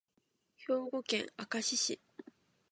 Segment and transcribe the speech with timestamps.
[0.57, 2.01] 兵庫県明石市